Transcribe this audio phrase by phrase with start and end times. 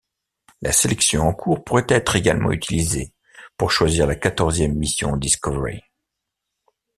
[0.63, 3.13] La sélection en cours pourrait être également utilisée
[3.55, 5.83] pour choisir la quatorzième mission Discovery.